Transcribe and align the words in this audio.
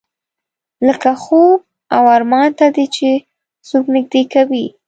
لکه 0.87 1.11
خوب 1.23 1.57
او 1.95 2.03
ارمان 2.15 2.49
ته 2.57 2.65
دې 2.75 2.85
چې 2.95 3.09
څوک 3.67 3.85
نږدې 3.95 4.23
کوي. 4.33 4.65